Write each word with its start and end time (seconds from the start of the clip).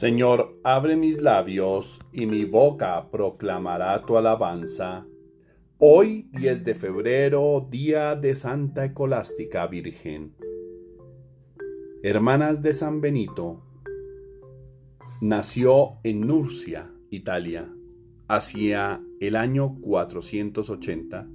Señor, 0.00 0.58
abre 0.64 0.96
mis 0.96 1.20
labios 1.20 2.00
y 2.10 2.24
mi 2.24 2.46
boca 2.46 3.10
proclamará 3.10 3.98
tu 3.98 4.16
alabanza. 4.16 5.06
Hoy, 5.76 6.30
10 6.32 6.64
de 6.64 6.74
febrero, 6.74 7.68
día 7.70 8.16
de 8.16 8.34
Santa 8.34 8.86
Ecolástica 8.86 9.66
Virgen. 9.66 10.34
Hermanas 12.02 12.62
de 12.62 12.72
San 12.72 13.02
Benito, 13.02 13.60
nació 15.20 15.98
en 16.02 16.26
Nurcia, 16.26 16.90
Italia, 17.10 17.70
hacia 18.26 19.02
el 19.20 19.36
año 19.36 19.76
480. 19.82 21.28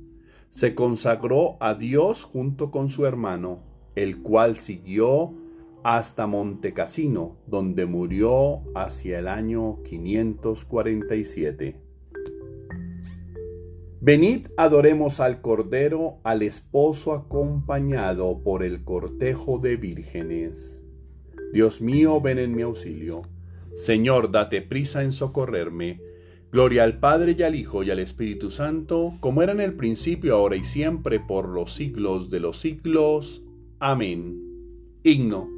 Se 0.49 0.73
consagró 0.73 1.57
a 1.59 1.75
Dios 1.75 2.23
junto 2.23 2.71
con 2.71 2.89
su 2.89 3.05
hermano, 3.05 3.59
el 3.93 4.23
cual 4.23 4.55
siguió 4.55 5.35
hasta 5.85 6.25
Montecassino, 6.25 7.37
donde 7.45 7.85
murió 7.85 8.63
hacia 8.73 9.19
el 9.19 9.27
año 9.27 9.83
547. 9.83 11.79
Venid, 14.01 14.47
adoremos 14.57 15.19
al 15.19 15.41
Cordero, 15.41 16.21
al 16.23 16.41
esposo 16.41 17.13
acompañado 17.13 18.41
por 18.43 18.63
el 18.63 18.83
cortejo 18.83 19.59
de 19.59 19.75
vírgenes. 19.75 20.81
Dios 21.53 21.81
mío, 21.81 22.19
ven 22.19 22.39
en 22.39 22.55
mi 22.55 22.63
auxilio. 22.63 23.21
Señor, 23.75 24.31
date 24.31 24.63
prisa 24.63 25.03
en 25.03 25.11
socorrerme. 25.11 26.01
Gloria 26.51 26.83
al 26.83 26.97
Padre 26.97 27.35
y 27.37 27.43
al 27.43 27.53
Hijo 27.53 27.83
y 27.83 27.91
al 27.91 27.99
Espíritu 27.99 28.49
Santo, 28.49 29.17
como 29.19 29.43
era 29.43 29.51
en 29.51 29.61
el 29.61 29.75
principio, 29.75 30.35
ahora 30.35 30.55
y 30.55 30.63
siempre, 30.63 31.19
por 31.19 31.47
los 31.47 31.75
siglos 31.75 32.31
de 32.31 32.39
los 32.39 32.59
siglos. 32.59 33.43
Amén. 33.77 34.41
Himno. 35.03 35.54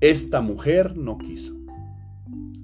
Esta 0.00 0.40
mujer 0.40 0.96
no 0.96 1.18
quiso. 1.18 1.52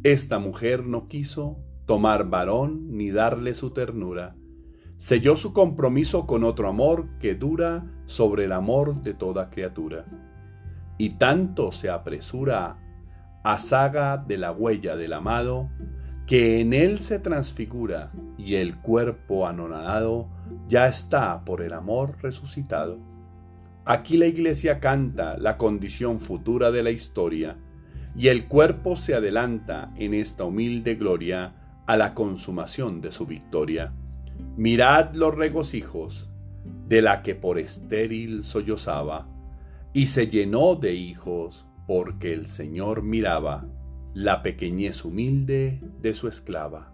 Esta 0.02 0.38
mujer 0.38 0.86
no 0.86 1.06
quiso 1.06 1.58
tomar 1.84 2.30
varón 2.30 2.96
ni 2.96 3.10
darle 3.10 3.52
su 3.52 3.72
ternura. 3.72 4.36
Selló 4.96 5.36
su 5.36 5.52
compromiso 5.52 6.26
con 6.26 6.44
otro 6.44 6.66
amor 6.66 7.08
que 7.18 7.34
dura 7.34 7.84
sobre 8.06 8.46
el 8.46 8.52
amor 8.52 9.02
de 9.02 9.12
toda 9.12 9.50
criatura. 9.50 10.06
Y 10.96 11.18
tanto 11.18 11.72
se 11.72 11.90
apresura 11.90 12.78
a 13.44 13.58
saga 13.58 14.16
de 14.16 14.38
la 14.38 14.50
huella 14.50 14.96
del 14.96 15.12
amado, 15.12 15.68
que 16.26 16.62
en 16.62 16.72
él 16.72 17.00
se 17.00 17.18
transfigura 17.18 18.12
y 18.38 18.54
el 18.54 18.76
cuerpo 18.78 19.46
anonadado 19.46 20.30
ya 20.68 20.88
está 20.88 21.44
por 21.44 21.60
el 21.60 21.74
amor 21.74 22.16
resucitado. 22.22 22.98
Aquí 23.88 24.18
la 24.18 24.26
iglesia 24.26 24.80
canta 24.80 25.38
la 25.38 25.56
condición 25.56 26.18
futura 26.18 26.72
de 26.72 26.82
la 26.82 26.90
historia 26.90 27.56
y 28.16 28.26
el 28.26 28.48
cuerpo 28.48 28.96
se 28.96 29.14
adelanta 29.14 29.92
en 29.96 30.12
esta 30.12 30.42
humilde 30.42 30.96
gloria 30.96 31.54
a 31.86 31.96
la 31.96 32.12
consumación 32.12 33.00
de 33.00 33.12
su 33.12 33.26
victoria. 33.26 33.92
Mirad 34.56 35.14
los 35.14 35.36
regocijos 35.36 36.28
de 36.88 37.00
la 37.00 37.22
que 37.22 37.36
por 37.36 37.60
estéril 37.60 38.42
sollozaba 38.42 39.28
y 39.92 40.08
se 40.08 40.26
llenó 40.26 40.74
de 40.74 40.94
hijos 40.94 41.64
porque 41.86 42.32
el 42.32 42.46
Señor 42.46 43.02
miraba 43.02 43.69
la 44.14 44.42
pequeñez 44.42 45.04
humilde 45.04 45.80
de 46.00 46.12
su 46.16 46.26
esclava. 46.26 46.92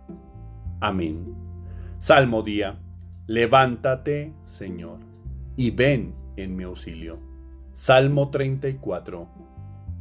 Amén. 0.80 1.34
Salmo 2.00 2.42
día. 2.42 2.78
Levántate, 3.26 4.34
Señor, 4.44 4.98
y 5.56 5.70
ven 5.70 6.21
en 6.36 6.56
mi 6.56 6.64
auxilio. 6.64 7.18
Salmo 7.74 8.30
34. 8.30 9.28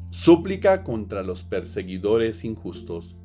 Súplica 0.09 0.83
contra 0.83 1.23
los 1.23 1.43
perseguidores 1.43 2.43
injustos. 2.43 3.15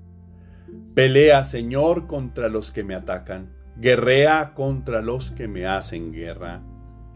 Pelea, 0.94 1.44
Señor, 1.44 2.06
contra 2.06 2.48
los 2.48 2.70
que 2.72 2.84
me 2.84 2.94
atacan. 2.94 3.50
Guerrea 3.76 4.54
contra 4.54 5.02
los 5.02 5.30
que 5.32 5.48
me 5.48 5.66
hacen 5.66 6.12
guerra. 6.12 6.62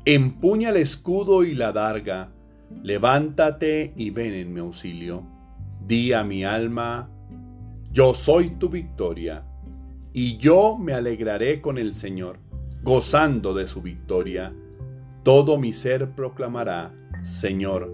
Empuña 0.04 0.70
el 0.70 0.76
escudo 0.76 1.44
y 1.44 1.54
la 1.54 1.72
darga. 1.72 2.32
Levántate 2.82 3.92
y 3.96 4.10
ven 4.10 4.34
en 4.34 4.52
mi 4.52 4.60
auxilio. 4.60 5.24
Di 5.86 6.12
a 6.12 6.22
mi 6.22 6.44
alma, 6.44 7.08
yo 7.92 8.14
soy 8.14 8.50
tu 8.50 8.68
victoria, 8.68 9.42
y 10.12 10.36
yo 10.36 10.78
me 10.78 10.92
alegraré 10.92 11.60
con 11.60 11.78
el 11.78 11.94
Señor, 11.94 12.38
gozando 12.82 13.54
de 13.54 13.66
su 13.66 13.82
victoria. 13.82 14.52
Todo 15.22 15.58
mi 15.58 15.72
ser 15.72 16.12
proclamará, 16.12 16.94
Señor, 17.24 17.92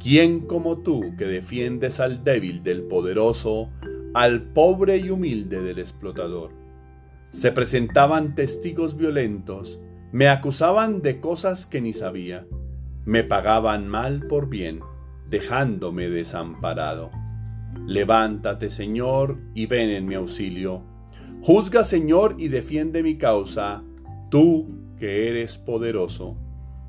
¿quién 0.00 0.40
como 0.40 0.78
tú 0.78 1.14
que 1.16 1.24
defiendes 1.24 2.00
al 2.00 2.24
débil 2.24 2.62
del 2.64 2.82
poderoso, 2.82 3.70
al 4.12 4.42
pobre 4.42 4.96
y 4.96 5.10
humilde 5.10 5.62
del 5.62 5.78
explotador? 5.78 6.50
Se 7.30 7.52
presentaban 7.52 8.34
testigos 8.34 8.96
violentos, 8.96 9.78
me 10.10 10.28
acusaban 10.28 11.02
de 11.02 11.20
cosas 11.20 11.66
que 11.66 11.80
ni 11.80 11.92
sabía, 11.92 12.46
me 13.04 13.22
pagaban 13.22 13.86
mal 13.86 14.26
por 14.26 14.48
bien, 14.48 14.80
dejándome 15.28 16.08
desamparado. 16.08 17.10
Levántate, 17.86 18.70
Señor, 18.70 19.38
y 19.54 19.66
ven 19.66 19.90
en 19.90 20.06
mi 20.06 20.14
auxilio. 20.14 20.82
Juzga, 21.42 21.84
Señor, 21.84 22.36
y 22.38 22.48
defiende 22.48 23.02
mi 23.02 23.18
causa, 23.18 23.82
tú 24.30 24.94
que 24.98 25.28
eres 25.28 25.58
poderoso. 25.58 26.36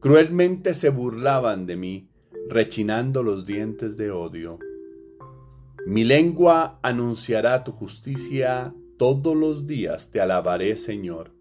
Cruelmente 0.00 0.74
se 0.74 0.90
burlaban 0.90 1.66
de 1.66 1.74
mí, 1.74 2.08
rechinando 2.48 3.24
los 3.24 3.46
dientes 3.46 3.96
de 3.96 4.12
odio. 4.12 4.60
Mi 5.86 6.04
lengua 6.04 6.78
anunciará 6.82 7.64
tu 7.64 7.72
justicia, 7.72 8.72
todos 8.96 9.36
los 9.36 9.66
días 9.66 10.12
te 10.12 10.20
alabaré, 10.20 10.76
Señor. 10.76 11.32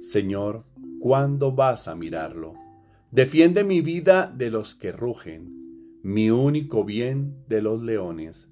Señor, 0.00 0.64
¿cuándo 1.00 1.52
vas 1.52 1.86
a 1.86 1.94
mirarlo? 1.94 2.54
Defiende 3.10 3.62
mi 3.62 3.82
vida 3.82 4.32
de 4.34 4.50
los 4.50 4.74
que 4.74 4.90
rugen, 4.90 6.00
mi 6.02 6.30
único 6.30 6.84
bien 6.84 7.44
de 7.46 7.60
los 7.60 7.82
leones. 7.82 8.48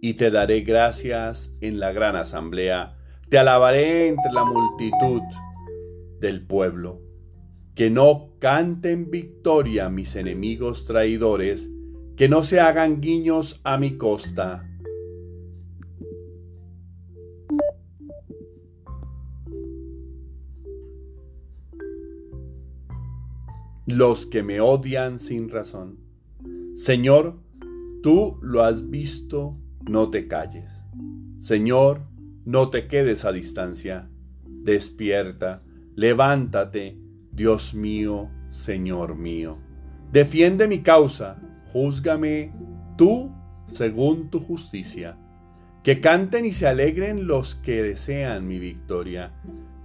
Y 0.00 0.14
te 0.14 0.30
daré 0.30 0.60
gracias 0.60 1.52
en 1.60 1.80
la 1.80 1.90
gran 1.90 2.14
asamblea, 2.14 2.98
te 3.28 3.38
alabaré 3.38 4.06
entre 4.06 4.32
la 4.32 4.44
multitud 4.44 5.22
del 6.20 6.46
pueblo 6.46 7.11
que 7.74 7.90
no 7.90 8.34
canten 8.38 9.10
victoria 9.10 9.88
mis 9.88 10.14
enemigos 10.16 10.84
traidores, 10.84 11.70
que 12.16 12.28
no 12.28 12.44
se 12.44 12.60
hagan 12.60 13.00
guiños 13.00 13.60
a 13.64 13.78
mi 13.78 13.96
costa. 13.96 14.68
Los 23.86 24.26
que 24.26 24.42
me 24.42 24.60
odian 24.60 25.18
sin 25.18 25.48
razón. 25.48 25.98
Señor, 26.76 27.40
tú 28.02 28.38
lo 28.42 28.62
has 28.62 28.90
visto, 28.90 29.56
no 29.88 30.10
te 30.10 30.28
calles. 30.28 30.70
Señor, 31.40 32.02
no 32.44 32.70
te 32.70 32.86
quedes 32.86 33.24
a 33.24 33.32
distancia. 33.32 34.08
Despierta, 34.44 35.62
levántate, 35.94 37.01
Dios 37.32 37.74
mío, 37.74 38.28
Señor 38.50 39.16
mío. 39.16 39.58
Defiende 40.12 40.68
mi 40.68 40.80
causa, 40.80 41.38
júzgame 41.72 42.52
tú 42.96 43.32
según 43.72 44.28
tu 44.28 44.40
justicia. 44.40 45.16
Que 45.82 46.00
canten 46.00 46.44
y 46.44 46.52
se 46.52 46.66
alegren 46.66 47.26
los 47.26 47.54
que 47.56 47.82
desean 47.82 48.46
mi 48.46 48.58
victoria. 48.58 49.32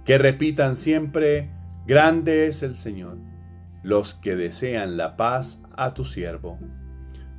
Que 0.04 0.18
repitan 0.18 0.76
siempre, 0.76 1.50
grande 1.86 2.46
es 2.46 2.62
el 2.62 2.76
Señor. 2.76 3.16
Los 3.82 4.14
que 4.14 4.36
desean 4.36 4.98
la 4.98 5.16
paz 5.16 5.60
a 5.76 5.94
tu 5.94 6.04
siervo. 6.04 6.58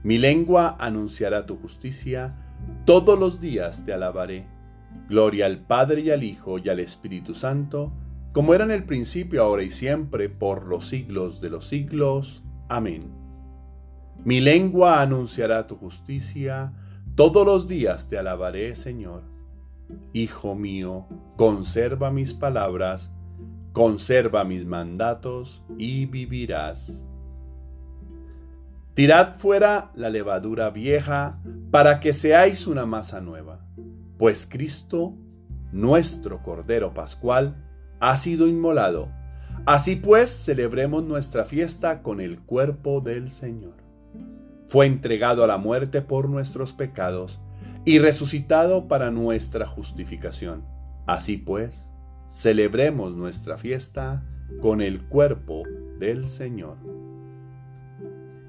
Mi 0.03 0.17
lengua 0.17 0.75
anunciará 0.79 1.45
tu 1.45 1.57
justicia, 1.57 2.35
todos 2.85 3.19
los 3.19 3.39
días 3.39 3.85
te 3.85 3.93
alabaré. 3.93 4.47
Gloria 5.07 5.45
al 5.45 5.59
Padre 5.59 6.01
y 6.01 6.09
al 6.09 6.23
Hijo 6.23 6.57
y 6.57 6.69
al 6.69 6.79
Espíritu 6.79 7.35
Santo, 7.35 7.93
como 8.31 8.53
era 8.53 8.63
en 8.63 8.71
el 8.71 8.83
principio, 8.83 9.43
ahora 9.43 9.63
y 9.63 9.71
siempre, 9.71 10.29
por 10.29 10.65
los 10.65 10.87
siglos 10.87 11.41
de 11.41 11.49
los 11.49 11.67
siglos. 11.67 12.43
Amén. 12.67 13.11
Mi 14.23 14.39
lengua 14.39 15.01
anunciará 15.01 15.65
tu 15.65 15.75
justicia, 15.75 16.73
todos 17.15 17.45
los 17.45 17.67
días 17.67 18.07
te 18.07 18.17
alabaré, 18.17 18.75
Señor. 18.75 19.23
Hijo 20.13 20.55
mío, 20.55 21.05
conserva 21.35 22.11
mis 22.11 22.33
palabras, 22.33 23.11
conserva 23.73 24.43
mis 24.43 24.65
mandatos 24.65 25.63
y 25.77 26.05
vivirás. 26.05 27.03
Tirad 28.93 29.37
fuera 29.37 29.91
la 29.95 30.09
levadura 30.09 30.69
vieja 30.69 31.39
para 31.71 31.99
que 31.99 32.13
seáis 32.13 32.67
una 32.67 32.85
masa 32.85 33.21
nueva, 33.21 33.65
pues 34.17 34.45
Cristo, 34.49 35.15
nuestro 35.71 36.43
Cordero 36.43 36.93
Pascual, 36.93 37.68
ha 37.99 38.17
sido 38.17 38.47
inmolado. 38.47 39.09
Así 39.65 39.95
pues, 39.95 40.31
celebremos 40.31 41.03
nuestra 41.03 41.45
fiesta 41.45 42.01
con 42.01 42.21
el 42.21 42.39
cuerpo 42.39 43.01
del 43.01 43.31
Señor. 43.31 43.75
Fue 44.67 44.85
entregado 44.85 45.43
a 45.43 45.47
la 45.47 45.57
muerte 45.57 46.01
por 46.01 46.29
nuestros 46.29 46.73
pecados 46.73 47.39
y 47.85 47.99
resucitado 47.99 48.87
para 48.87 49.11
nuestra 49.11 49.65
justificación. 49.67 50.63
Así 51.05 51.37
pues, 51.37 51.87
celebremos 52.33 53.15
nuestra 53.15 53.57
fiesta 53.57 54.23
con 54.61 54.81
el 54.81 55.03
cuerpo 55.05 55.63
del 55.99 56.27
Señor. 56.27 56.77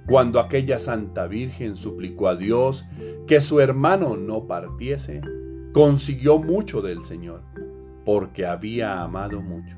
Cuando 0.07 0.41
aquella 0.41 0.79
Santa 0.79 1.27
Virgen 1.27 1.77
suplicó 1.77 2.29
a 2.29 2.37
Dios 2.37 2.85
que 3.27 3.41
su 3.41 3.61
hermano 3.61 4.17
no 4.17 4.47
partiese, 4.47 5.21
consiguió 5.73 6.39
mucho 6.39 6.83
del 6.83 7.03
Señor, 7.05 7.43
porque 8.05 8.47
había 8.47 9.03
amado 9.03 9.41
mucho. 9.41 9.77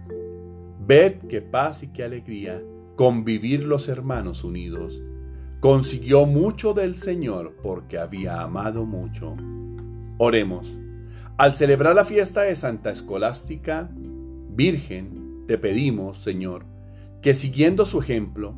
Ved 0.86 1.19
qué 1.28 1.42
paz 1.42 1.82
y 1.82 1.88
qué 1.88 2.04
alegría 2.04 2.60
convivir 2.96 3.64
los 3.64 3.88
hermanos 3.88 4.44
unidos. 4.44 5.00
Consiguió 5.60 6.26
mucho 6.26 6.74
del 6.74 6.96
Señor 6.96 7.56
porque 7.62 7.98
había 7.98 8.40
amado 8.40 8.84
mucho. 8.84 9.36
Oremos. 10.19 10.66
Al 11.36 11.54
celebrar 11.54 11.94
la 11.94 12.04
fiesta 12.04 12.42
de 12.42 12.56
Santa 12.56 12.90
Escolástica, 12.90 13.90
Virgen, 14.54 15.44
te 15.46 15.58
pedimos, 15.58 16.19
Señor, 16.19 16.66
que 17.22 17.34
siguiendo 17.34 17.86
su 17.86 18.00
ejemplo, 18.00 18.54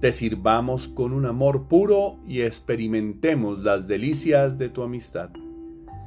te 0.00 0.12
sirvamos 0.12 0.88
con 0.88 1.12
un 1.12 1.26
amor 1.26 1.66
puro 1.68 2.18
y 2.26 2.42
experimentemos 2.42 3.60
las 3.60 3.88
delicias 3.88 4.58
de 4.58 4.68
tu 4.68 4.82
amistad. 4.82 5.30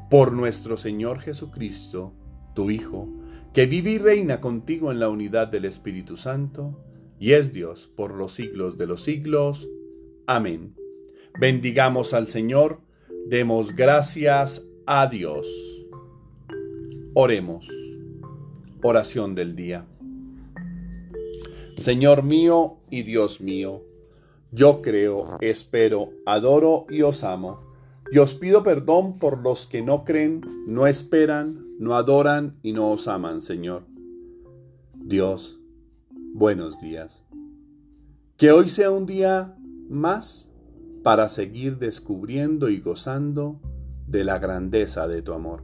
Por 0.10 0.31
nuestro 0.31 0.78
Señor 0.78 1.19
Jesucristo, 1.19 2.13
tu 2.53 2.69
Hijo, 2.69 3.07
que 3.53 3.65
vive 3.65 3.92
y 3.92 3.98
reina 3.98 4.42
contigo 4.42 4.92
en 4.92 5.00
la 5.00 5.09
unidad 5.09 5.48
del 5.48 5.65
Espíritu 5.65 6.18
Santo, 6.18 6.80
y 7.19 7.33
es 7.33 7.53
Dios 7.53 7.92
por 7.95 8.15
los 8.15 8.33
siglos 8.33 8.77
de 8.77 8.88
los 8.88 9.03
siglos. 9.03 9.68
Amén. 10.25 10.75
Bendigamos 11.39 12.13
al 12.13 12.27
Señor, 12.27 12.80
demos 13.27 13.75
gracias 13.75 14.65
a 14.86 15.07
Dios. 15.07 15.48
Oremos. 17.13 17.68
Oración 18.81 19.36
del 19.36 19.56
día. 19.56 19.86
Señor 21.77 22.24
mío 22.24 22.77
y 22.89 23.03
Dios 23.03 23.42
mío, 23.42 23.83
yo 24.51 24.81
creo, 24.81 25.38
espero, 25.42 26.12
adoro 26.25 26.86
y 26.89 27.01
os 27.01 27.24
amo. 27.24 27.71
Y 28.12 28.18
os 28.18 28.36
pido 28.36 28.62
perdón 28.63 29.19
por 29.19 29.42
los 29.42 29.68
que 29.68 29.81
no 29.81 30.04
creen, 30.04 30.42
no 30.68 30.88
esperan, 30.88 31.66
no 31.80 31.96
adoran 31.96 32.58
y 32.62 32.74
no 32.74 32.92
os 32.92 33.08
aman, 33.08 33.42
Señor. 33.42 33.86
Dios, 34.94 35.60
buenos 36.34 36.80
días. 36.80 37.24
Que 38.38 38.52
hoy 38.52 38.69
sea 38.69 38.92
un 38.92 39.06
día 39.06 39.56
más 39.90 40.50
para 41.04 41.30
seguir 41.30 41.78
descubriendo 41.78 42.69
y 42.69 42.80
gozando 42.80 43.60
de 44.08 44.24
la 44.24 44.40
grandeza 44.40 45.08
de 45.08 45.22
tu 45.22 45.34
amor. 45.34 45.63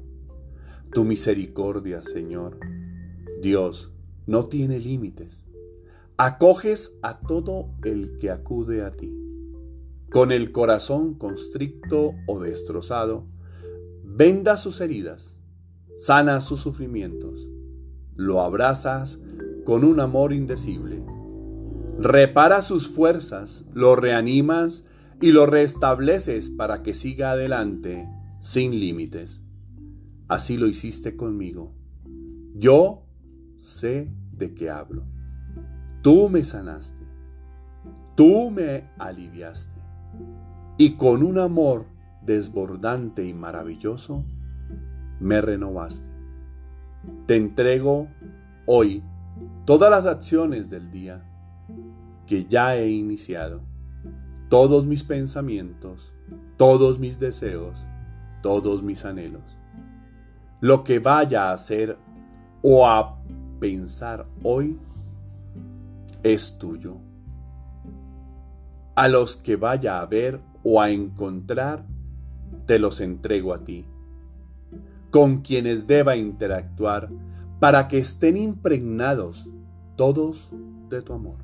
Tu 0.94 1.04
misericordia, 1.04 2.02
Señor. 2.02 2.60
Dios, 3.42 3.92
no 4.26 4.46
tiene 4.46 4.80
límites 4.80 5.48
acoges 6.18 6.92
a 7.04 7.20
todo 7.20 7.70
el 7.84 8.18
que 8.18 8.32
acude 8.32 8.84
a 8.84 8.92
ti. 8.92 9.27
Con 10.10 10.32
el 10.32 10.54
corazón 10.54 11.16
constricto 11.16 12.14
o 12.28 12.40
destrozado, 12.40 13.26
venda 14.06 14.56
sus 14.56 14.80
heridas, 14.80 15.36
sana 15.98 16.40
sus 16.40 16.62
sufrimientos, 16.62 17.50
lo 18.16 18.40
abrazas 18.40 19.20
con 19.66 19.84
un 19.84 20.00
amor 20.00 20.32
indecible, 20.32 21.04
repara 22.00 22.62
sus 22.62 22.88
fuerzas, 22.88 23.66
lo 23.74 23.98
reanimas 23.98 24.86
y 25.22 25.34
lo 25.34 25.46
restableces 25.46 26.52
para 26.52 26.84
que 26.84 26.94
siga 26.94 27.32
adelante 27.32 28.08
sin 28.40 28.80
límites. 28.80 29.42
Así 30.30 30.56
lo 30.56 30.68
hiciste 30.68 31.18
conmigo. 31.18 31.74
Yo 32.56 33.04
sé 33.58 34.14
de 34.32 34.54
qué 34.54 34.70
hablo. 34.70 35.04
Tú 36.02 36.30
me 36.30 36.46
sanaste, 36.46 37.04
tú 38.16 38.52
me 38.52 38.90
aliviaste 38.98 39.77
y 40.78 40.96
con 40.96 41.24
un 41.24 41.40
amor 41.40 41.86
desbordante 42.22 43.26
y 43.26 43.34
maravilloso 43.34 44.24
me 45.20 45.42
renovaste. 45.42 46.10
Te 47.26 47.36
entrego 47.36 48.08
hoy 48.66 49.04
todas 49.66 49.90
las 49.90 50.06
acciones 50.06 50.70
del 50.70 50.92
día 50.92 51.24
que 52.26 52.46
ya 52.46 52.76
he 52.76 52.90
iniciado, 52.90 53.62
todos 54.50 54.86
mis 54.86 55.04
pensamientos, 55.04 56.14
todos 56.58 57.00
mis 57.00 57.18
deseos, 57.18 57.86
todos 58.42 58.84
mis 58.84 59.06
anhelos. 59.06 59.58
Lo 60.60 60.84
que 60.84 61.00
vaya 61.00 61.50
a 61.50 61.54
hacer 61.54 61.98
o 62.62 62.88
a 62.88 63.18
pensar 63.60 64.28
hoy, 64.44 64.78
es 66.24 66.58
tuyo. 66.58 66.98
A 68.98 69.08
los 69.10 69.38
que 69.38 69.58
vaya 69.58 70.02
a 70.02 70.06
ver 70.08 70.42
o 70.64 70.82
a 70.82 70.90
encontrar, 70.90 71.86
te 72.66 72.80
los 72.80 73.00
entrego 73.00 73.54
a 73.54 73.64
ti, 73.64 73.86
con 75.12 75.42
quienes 75.42 75.86
deba 75.86 76.16
interactuar 76.16 77.08
para 77.60 77.88
que 77.88 78.00
estén 78.00 78.38
impregnados 78.38 79.48
todos 79.98 80.52
de 80.90 81.04
tu 81.04 81.14
amor. 81.14 81.38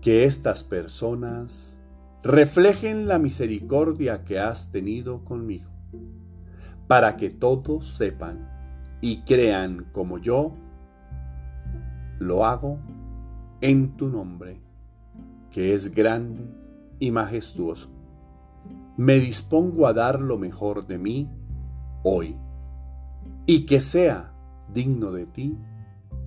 Que 0.00 0.22
estas 0.22 0.62
personas 0.62 1.76
reflejen 2.22 3.08
la 3.08 3.18
misericordia 3.18 4.22
que 4.22 4.38
has 4.38 4.70
tenido 4.70 5.24
conmigo, 5.24 5.68
para 6.86 7.16
que 7.16 7.30
todos 7.30 7.96
sepan 7.96 8.48
y 9.00 9.22
crean 9.22 9.88
como 9.90 10.18
yo 10.18 10.54
lo 12.20 12.46
hago 12.46 12.78
en 13.60 13.96
tu 13.96 14.08
nombre, 14.08 14.69
que 15.50 15.74
es 15.74 15.90
grande 15.90 16.42
y 16.98 17.10
majestuoso. 17.10 17.88
Me 18.96 19.14
dispongo 19.14 19.86
a 19.86 19.92
dar 19.92 20.20
lo 20.20 20.38
mejor 20.38 20.86
de 20.86 20.98
mí 20.98 21.28
hoy, 22.02 22.36
y 23.46 23.66
que 23.66 23.80
sea 23.80 24.32
digno 24.72 25.10
de 25.12 25.26
ti 25.26 25.58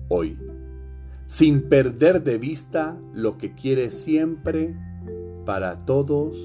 hoy, 0.08 0.38
sin 1.26 1.68
perder 1.68 2.22
de 2.22 2.38
vista 2.38 2.98
lo 3.12 3.38
que 3.38 3.54
quieres 3.54 3.94
siempre 3.94 4.76
para 5.44 5.78
todos 5.78 6.36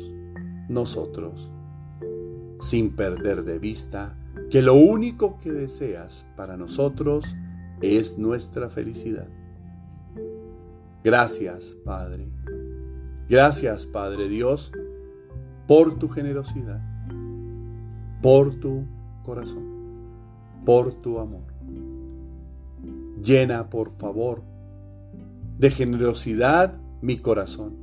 nosotros, 0.70 1.52
sin 2.60 2.96
perder 2.96 3.44
de 3.44 3.60
vista 3.60 4.16
que 4.50 4.62
lo 4.62 4.76
único 4.76 5.40
que 5.40 5.52
deseas 5.52 6.26
para 6.36 6.58
nosotros 6.58 7.26
es 7.82 8.18
nuestra 8.18 8.70
felicidad. 8.70 9.28
Gracias, 11.04 11.76
Padre. 11.86 12.28
Gracias, 13.30 13.86
Padre 13.86 14.28
Dios, 14.28 14.72
por 15.68 16.00
tu 16.00 16.10
generosidad, 16.10 16.82
por 18.24 18.56
tu 18.56 18.86
corazón, 19.22 19.64
por 20.66 20.96
tu 20.96 21.20
amor. 21.20 21.44
Llena, 23.24 23.70
por 23.70 23.92
favor, 23.92 24.42
de 25.60 25.70
generosidad 25.70 26.74
mi 27.04 27.20
corazón, 27.20 27.78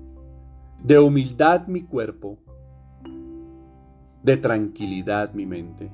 de 0.83 0.99
humildad 0.99 1.69
mi 1.69 1.83
cuerpo, 1.83 2.39
de 4.25 4.37
tranquilidad 4.39 5.33
mi 5.33 5.47
mente. 5.47 5.93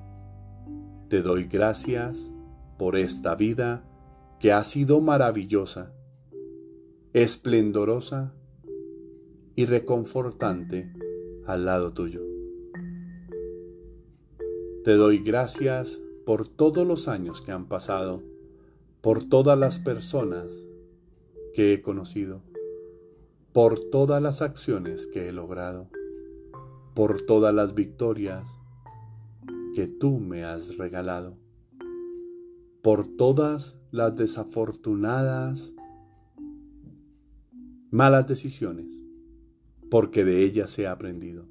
Te 1.08 1.20
doy 1.20 1.44
gracias 1.44 2.30
por 2.78 2.96
esta 2.96 3.34
vida 3.34 3.84
que 4.38 4.50
ha 4.50 4.64
sido 4.64 5.02
maravillosa 5.02 5.92
esplendorosa 7.12 8.32
y 9.54 9.66
reconfortante 9.66 10.92
al 11.46 11.64
lado 11.64 11.92
tuyo. 11.92 12.22
Te 14.84 14.92
doy 14.92 15.18
gracias 15.18 16.00
por 16.24 16.48
todos 16.48 16.86
los 16.86 17.08
años 17.08 17.42
que 17.42 17.52
han 17.52 17.66
pasado, 17.66 18.22
por 19.00 19.28
todas 19.28 19.58
las 19.58 19.78
personas 19.78 20.66
que 21.54 21.72
he 21.72 21.82
conocido, 21.82 22.42
por 23.52 23.78
todas 23.90 24.22
las 24.22 24.42
acciones 24.42 25.06
que 25.06 25.28
he 25.28 25.32
logrado, 25.32 25.88
por 26.94 27.22
todas 27.22 27.54
las 27.54 27.74
victorias 27.74 28.48
que 29.74 29.86
tú 29.86 30.18
me 30.18 30.44
has 30.44 30.76
regalado. 30.76 31.36
por 32.82 33.06
todas 33.06 33.76
las 33.92 34.16
desafortunadas 34.16 35.72
malas 37.92 38.26
decisiones, 38.26 39.01
porque 39.92 40.24
de 40.24 40.42
ellas 40.42 40.70
se 40.70 40.86
ha 40.86 40.92
aprendido. 40.92 41.44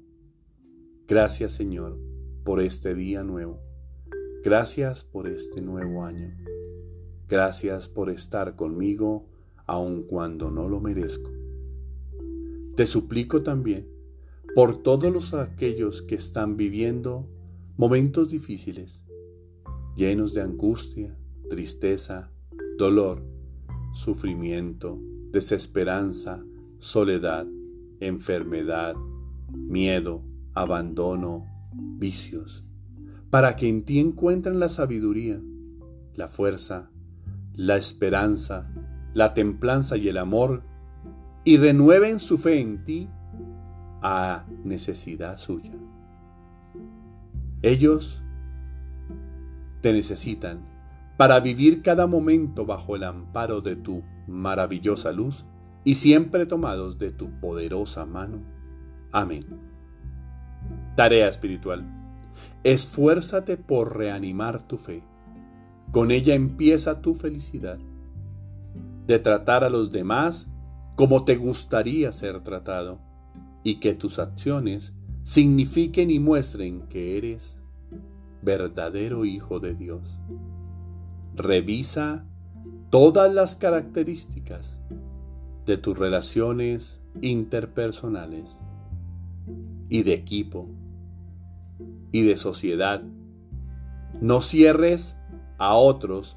Gracias 1.06 1.52
Señor 1.52 1.96
por 2.42 2.60
este 2.60 2.92
día 2.92 3.22
nuevo. 3.22 3.60
Gracias 4.42 5.04
por 5.04 5.28
este 5.28 5.62
nuevo 5.62 6.04
año. 6.04 6.36
Gracias 7.28 7.88
por 7.88 8.10
estar 8.10 8.56
conmigo 8.56 9.28
aun 9.64 10.02
cuando 10.02 10.50
no 10.50 10.68
lo 10.68 10.80
merezco. 10.80 11.30
Te 12.74 12.88
suplico 12.88 13.44
también 13.44 13.86
por 14.56 14.82
todos 14.82 15.12
los 15.12 15.34
aquellos 15.34 16.02
que 16.02 16.16
están 16.16 16.56
viviendo 16.56 17.28
momentos 17.76 18.30
difíciles, 18.30 19.04
llenos 19.94 20.34
de 20.34 20.40
angustia, 20.40 21.16
tristeza, 21.48 22.32
dolor, 22.76 23.22
sufrimiento, 23.94 24.98
desesperanza, 25.30 26.44
soledad, 26.80 27.46
enfermedad, 28.06 28.96
miedo, 29.52 30.22
abandono, 30.54 31.46
vicios, 31.72 32.64
para 33.30 33.56
que 33.56 33.68
en 33.68 33.84
ti 33.84 34.00
encuentren 34.00 34.60
la 34.60 34.68
sabiduría, 34.68 35.40
la 36.14 36.28
fuerza, 36.28 36.90
la 37.54 37.76
esperanza, 37.76 38.70
la 39.14 39.34
templanza 39.34 39.96
y 39.96 40.08
el 40.08 40.18
amor, 40.18 40.62
y 41.44 41.56
renueven 41.56 42.18
su 42.18 42.38
fe 42.38 42.60
en 42.60 42.84
ti 42.84 43.08
a 44.02 44.46
necesidad 44.64 45.36
suya. 45.36 45.72
Ellos 47.62 48.22
te 49.80 49.92
necesitan 49.92 50.60
para 51.16 51.40
vivir 51.40 51.82
cada 51.82 52.06
momento 52.06 52.66
bajo 52.66 52.96
el 52.96 53.04
amparo 53.04 53.60
de 53.60 53.76
tu 53.76 54.02
maravillosa 54.26 55.12
luz 55.12 55.44
y 55.84 55.96
siempre 55.96 56.46
tomados 56.46 56.98
de 56.98 57.10
tu 57.10 57.30
poderosa 57.40 58.06
mano. 58.06 58.42
Amén. 59.10 59.46
Tarea 60.96 61.28
espiritual. 61.28 61.84
Esfuérzate 62.64 63.56
por 63.56 63.96
reanimar 63.96 64.62
tu 64.62 64.78
fe. 64.78 65.02
Con 65.90 66.10
ella 66.10 66.34
empieza 66.34 67.02
tu 67.02 67.14
felicidad. 67.14 67.78
De 69.06 69.18
tratar 69.18 69.64
a 69.64 69.70
los 69.70 69.90
demás 69.90 70.48
como 70.96 71.24
te 71.24 71.36
gustaría 71.36 72.12
ser 72.12 72.40
tratado 72.40 73.00
y 73.64 73.80
que 73.80 73.94
tus 73.94 74.18
acciones 74.18 74.94
signifiquen 75.24 76.10
y 76.10 76.18
muestren 76.18 76.82
que 76.88 77.18
eres 77.18 77.58
verdadero 78.42 79.24
Hijo 79.24 79.60
de 79.60 79.74
Dios. 79.74 80.20
Revisa 81.34 82.26
todas 82.90 83.32
las 83.32 83.56
características 83.56 84.78
de 85.66 85.76
tus 85.76 85.98
relaciones 85.98 87.00
interpersonales 87.20 88.58
y 89.88 90.02
de 90.02 90.14
equipo 90.14 90.68
y 92.10 92.22
de 92.22 92.36
sociedad. 92.36 93.02
No 94.20 94.40
cierres 94.40 95.16
a 95.58 95.74
otros 95.74 96.36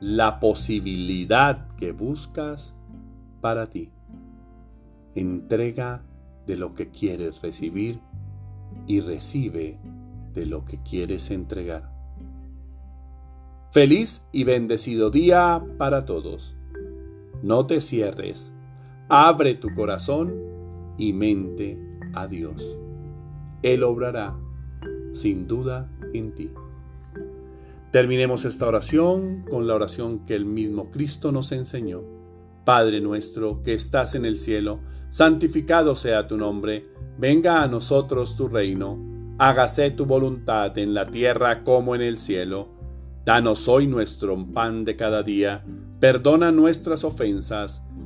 la 0.00 0.40
posibilidad 0.40 1.68
que 1.76 1.92
buscas 1.92 2.74
para 3.40 3.70
ti. 3.70 3.90
Entrega 5.14 6.02
de 6.46 6.56
lo 6.56 6.74
que 6.74 6.90
quieres 6.90 7.42
recibir 7.42 8.00
y 8.86 9.00
recibe 9.00 9.78
de 10.32 10.46
lo 10.46 10.64
que 10.64 10.78
quieres 10.82 11.30
entregar. 11.30 11.92
Feliz 13.70 14.24
y 14.32 14.44
bendecido 14.44 15.10
día 15.10 15.62
para 15.78 16.04
todos. 16.04 16.56
No 17.42 17.66
te 17.66 17.80
cierres, 17.80 18.52
abre 19.10 19.54
tu 19.54 19.74
corazón 19.74 20.32
y 20.96 21.12
mente 21.12 21.76
a 22.14 22.28
Dios. 22.28 22.64
Él 23.60 23.82
obrará 23.82 24.36
sin 25.12 25.48
duda 25.48 25.90
en 26.14 26.32
ti. 26.34 26.50
Terminemos 27.90 28.44
esta 28.44 28.68
oración 28.68 29.44
con 29.50 29.66
la 29.66 29.74
oración 29.74 30.24
que 30.24 30.36
el 30.36 30.44
mismo 30.44 30.92
Cristo 30.92 31.32
nos 31.32 31.50
enseñó. 31.50 32.02
Padre 32.64 33.00
nuestro 33.00 33.64
que 33.64 33.74
estás 33.74 34.14
en 34.14 34.24
el 34.24 34.38
cielo, 34.38 34.78
santificado 35.08 35.96
sea 35.96 36.28
tu 36.28 36.36
nombre, 36.36 36.86
venga 37.18 37.64
a 37.64 37.66
nosotros 37.66 38.36
tu 38.36 38.46
reino, 38.46 38.96
hágase 39.38 39.90
tu 39.90 40.06
voluntad 40.06 40.78
en 40.78 40.94
la 40.94 41.06
tierra 41.06 41.64
como 41.64 41.96
en 41.96 42.02
el 42.02 42.16
cielo. 42.16 42.68
Danos 43.24 43.66
hoy 43.66 43.88
nuestro 43.88 44.46
pan 44.52 44.84
de 44.84 44.94
cada 44.94 45.24
día, 45.24 45.64
perdona 45.98 46.52
nuestras 46.52 47.02
ofensas, 47.02 47.82